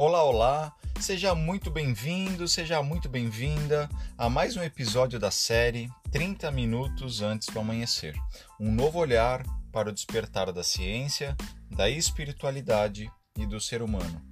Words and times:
Olá, 0.00 0.22
olá! 0.22 0.72
Seja 1.00 1.34
muito 1.34 1.72
bem-vindo, 1.72 2.46
seja 2.46 2.80
muito 2.84 3.08
bem-vinda 3.08 3.88
a 4.16 4.30
mais 4.30 4.56
um 4.56 4.62
episódio 4.62 5.18
da 5.18 5.28
série 5.28 5.90
30 6.12 6.52
Minutos 6.52 7.20
Antes 7.20 7.48
do 7.48 7.58
Amanhecer 7.58 8.14
um 8.60 8.70
novo 8.70 9.00
olhar 9.00 9.42
para 9.72 9.88
o 9.88 9.92
despertar 9.92 10.52
da 10.52 10.62
ciência, 10.62 11.36
da 11.68 11.90
espiritualidade 11.90 13.10
e 13.36 13.44
do 13.44 13.60
ser 13.60 13.82
humano. 13.82 14.22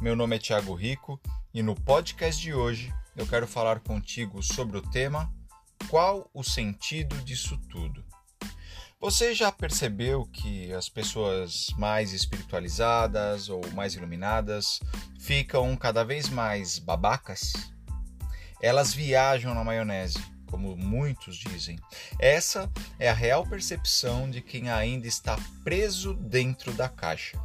Meu 0.00 0.14
nome 0.14 0.36
é 0.36 0.38
Tiago 0.38 0.74
Rico 0.74 1.20
e 1.52 1.60
no 1.60 1.74
podcast 1.74 2.40
de 2.40 2.54
hoje 2.54 2.94
eu 3.16 3.26
quero 3.26 3.48
falar 3.48 3.80
contigo 3.80 4.40
sobre 4.44 4.78
o 4.78 4.90
tema 4.92 5.28
Qual 5.88 6.30
o 6.32 6.44
sentido 6.44 7.16
disso 7.24 7.58
tudo? 7.68 8.04
Você 8.98 9.34
já 9.34 9.52
percebeu 9.52 10.24
que 10.24 10.72
as 10.72 10.88
pessoas 10.88 11.66
mais 11.76 12.14
espiritualizadas 12.14 13.50
ou 13.50 13.60
mais 13.72 13.94
iluminadas 13.94 14.80
ficam 15.20 15.76
cada 15.76 16.02
vez 16.02 16.30
mais 16.30 16.78
babacas? 16.78 17.52
Elas 18.60 18.94
viajam 18.94 19.54
na 19.54 19.62
maionese, 19.62 20.18
como 20.46 20.74
muitos 20.74 21.36
dizem. 21.36 21.78
Essa 22.18 22.72
é 22.98 23.10
a 23.10 23.12
real 23.12 23.46
percepção 23.46 24.30
de 24.30 24.40
quem 24.40 24.70
ainda 24.70 25.06
está 25.06 25.38
preso 25.62 26.14
dentro 26.14 26.72
da 26.72 26.88
caixa, 26.88 27.38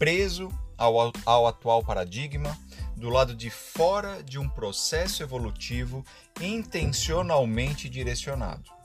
preso 0.00 0.48
ao, 0.76 1.12
ao 1.24 1.46
atual 1.46 1.84
paradigma, 1.84 2.58
do 2.96 3.08
lado 3.08 3.36
de 3.36 3.50
fora 3.50 4.20
de 4.20 4.36
um 4.36 4.48
processo 4.48 5.22
evolutivo 5.22 6.04
intencionalmente 6.40 7.88
direcionado. 7.88 8.81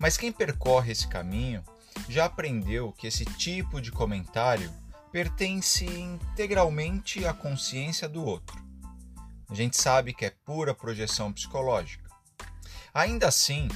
Mas 0.00 0.16
quem 0.16 0.32
percorre 0.32 0.92
esse 0.92 1.06
caminho 1.06 1.62
já 2.08 2.24
aprendeu 2.24 2.90
que 2.90 3.06
esse 3.06 3.26
tipo 3.26 3.82
de 3.82 3.92
comentário 3.92 4.72
pertence 5.12 5.84
integralmente 5.84 7.26
à 7.26 7.34
consciência 7.34 8.08
do 8.08 8.24
outro. 8.24 8.58
A 9.50 9.54
gente 9.54 9.76
sabe 9.76 10.14
que 10.14 10.24
é 10.24 10.30
pura 10.30 10.74
projeção 10.74 11.30
psicológica. 11.30 12.08
Ainda 12.94 13.28
assim, 13.28 13.68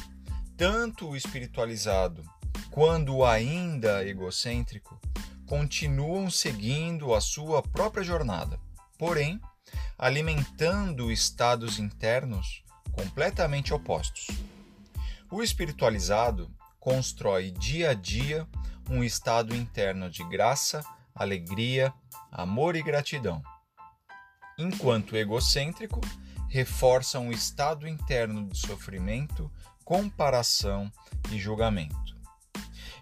tanto 0.57 1.11
o 1.11 1.17
espiritualizado 1.17 2.25
quanto 2.71 3.17
o 3.17 3.27
ainda 3.27 4.03
egocêntrico 4.03 4.99
continuam 5.47 6.31
seguindo 6.31 7.15
a 7.15 7.21
sua 7.21 7.63
própria 7.63 8.03
jornada, 8.03 8.59
porém 8.97 9.39
alimentando 9.99 11.13
estados 11.13 11.79
internos 11.79 12.65
completamente 12.93 13.75
opostos. 13.75 14.29
O 15.35 15.43
espiritualizado 15.43 16.49
constrói 16.79 17.51
dia 17.51 17.91
a 17.91 17.93
dia 17.93 18.47
um 18.89 19.03
estado 19.03 19.53
interno 19.53 20.09
de 20.09 20.23
graça, 20.29 20.81
alegria, 21.13 21.93
amor 22.31 22.77
e 22.77 22.83
gratidão, 22.85 23.43
enquanto 24.57 25.11
o 25.11 25.17
egocêntrico 25.17 26.01
reforça 26.49 27.19
um 27.19 27.33
estado 27.33 27.89
interno 27.89 28.49
de 28.49 28.57
sofrimento, 28.57 29.51
comparação 29.85 30.89
e 31.33 31.37
julgamento. 31.37 32.17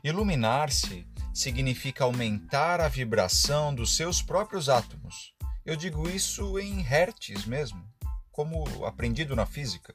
Iluminar-se 0.03 1.07
significa 1.35 2.05
aumentar 2.05 2.81
a 2.81 2.89
vibração 2.89 3.75
dos 3.75 3.95
seus 3.95 4.23
próprios 4.23 4.71
átomos. 4.71 5.35
Eu 5.67 5.77
digo 5.77 6.09
isso 6.09 6.59
em 6.59 6.81
hertz 6.81 7.45
mesmo, 7.45 7.87
como 8.31 8.87
aprendido 8.87 9.37
na 9.37 9.45
física 9.45 9.93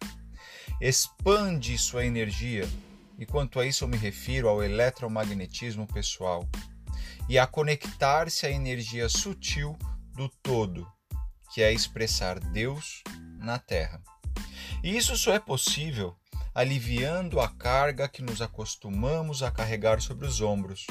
expande 0.80 1.78
sua 1.78 2.06
energia, 2.06 2.67
e 3.17 3.26
quanto 3.26 3.59
a 3.59 3.66
isso 3.66 3.84
eu 3.84 3.88
me 3.88 3.98
refiro 3.98 4.48
ao 4.48 4.64
eletromagnetismo 4.64 5.88
pessoal, 5.88 6.48
e 7.28 7.38
a 7.38 7.48
conectar-se 7.48 8.45
à 8.45 8.52
energia 8.52 9.09
sutil 9.09 9.78
do 10.14 10.30
todo, 10.42 10.88
que 11.54 11.61
é 11.61 11.73
expressar 11.73 12.39
Deus 12.39 13.02
na 13.39 13.58
Terra. 13.58 14.02
E 14.83 14.95
isso 14.95 15.17
só 15.17 15.33
é 15.33 15.39
possível 15.39 16.16
aliviando 16.54 17.39
a 17.39 17.48
carga 17.50 18.08
que 18.08 18.21
nos 18.21 18.42
acostumamos 18.42 19.44
a 19.44 19.52
carregar 19.52 20.02
sobre 20.02 20.26
os 20.26 20.42
ombros, 20.42 20.88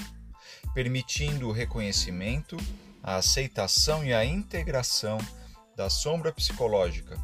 permitindo 0.75 1.48
o 1.48 1.53
reconhecimento, 1.53 2.56
a 3.03 3.16
aceitação 3.16 4.04
e 4.04 4.14
a 4.14 4.25
integração 4.25 5.19
da 5.75 5.91
sombra 5.91 6.32
psicológica 6.32 7.19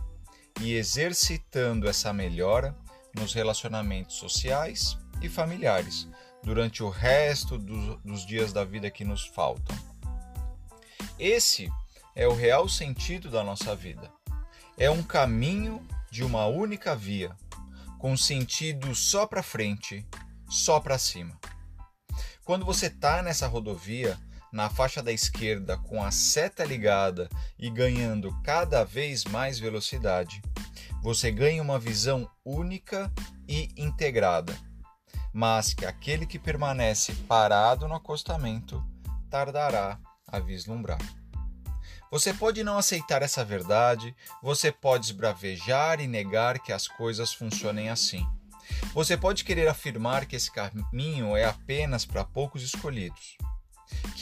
e 0.60 0.74
exercitando 0.74 1.88
essa 1.88 2.12
melhora 2.12 2.76
nos 3.14 3.32
relacionamentos 3.32 4.16
sociais 4.16 4.98
e 5.20 5.28
familiares 5.28 6.08
durante 6.42 6.82
o 6.82 6.88
resto 6.88 7.58
do, 7.58 7.96
dos 7.98 8.26
dias 8.26 8.52
da 8.52 8.64
vida 8.64 8.90
que 8.90 9.04
nos 9.04 9.26
faltam. 9.26 9.76
Esse 11.18 11.70
é 12.14 12.26
o 12.26 12.34
real 12.34 12.68
sentido 12.68 13.30
da 13.30 13.44
nossa 13.44 13.76
vida. 13.76 14.10
É 14.76 14.90
um 14.90 15.02
caminho 15.02 15.86
de 16.10 16.24
uma 16.24 16.46
única 16.46 16.96
via, 16.96 17.36
com 17.98 18.16
sentido 18.16 18.94
só 18.94 19.26
para 19.26 19.42
frente, 19.42 20.06
só 20.48 20.80
para 20.80 20.98
cima. 20.98 21.38
Quando 22.44 22.66
você 22.66 22.86
está 22.86 23.22
nessa 23.22 23.46
rodovia, 23.46 24.18
na 24.52 24.68
faixa 24.68 25.02
da 25.02 25.10
esquerda 25.10 25.78
com 25.78 26.04
a 26.04 26.10
seta 26.10 26.62
ligada 26.62 27.28
e 27.58 27.70
ganhando 27.70 28.30
cada 28.42 28.84
vez 28.84 29.24
mais 29.24 29.58
velocidade, 29.58 30.42
você 31.02 31.32
ganha 31.32 31.62
uma 31.62 31.78
visão 31.78 32.30
única 32.44 33.10
e 33.48 33.70
integrada, 33.76 34.54
mas 35.32 35.72
que 35.72 35.86
aquele 35.86 36.26
que 36.26 36.38
permanece 36.38 37.14
parado 37.26 37.88
no 37.88 37.94
acostamento 37.94 38.84
tardará 39.30 39.98
a 40.28 40.38
vislumbrar. 40.38 41.00
Você 42.10 42.34
pode 42.34 42.62
não 42.62 42.76
aceitar 42.76 43.22
essa 43.22 43.42
verdade, 43.42 44.14
você 44.42 44.70
pode 44.70 45.06
esbravejar 45.06 45.98
e 45.98 46.06
negar 46.06 46.58
que 46.58 46.70
as 46.70 46.86
coisas 46.86 47.32
funcionem 47.32 47.88
assim. 47.88 48.26
Você 48.92 49.16
pode 49.16 49.44
querer 49.44 49.66
afirmar 49.66 50.26
que 50.26 50.36
esse 50.36 50.52
caminho 50.52 51.34
é 51.34 51.46
apenas 51.46 52.04
para 52.04 52.22
poucos 52.22 52.62
escolhidos 52.62 53.38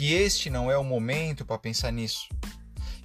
que 0.01 0.15
este 0.15 0.49
não 0.49 0.71
é 0.71 0.79
o 0.79 0.83
momento 0.83 1.45
para 1.45 1.59
pensar 1.59 1.93
nisso, 1.93 2.27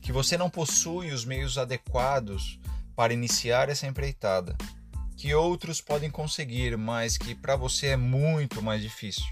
que 0.02 0.14
você 0.14 0.38
não 0.38 0.50
possui 0.50 1.12
os 1.12 1.26
meios 1.26 1.58
adequados 1.58 2.58
para 2.96 3.14
iniciar 3.14 3.68
essa 3.68 3.86
empreitada, 3.86 4.56
que 5.18 5.34
outros 5.34 5.82
podem 5.82 6.10
conseguir, 6.10 6.78
mas 6.78 7.18
que 7.18 7.36
para 7.36 7.58
você 7.58 7.88
é 7.88 7.98
muito 7.98 8.62
mais 8.62 8.82
difícil. 8.82 9.26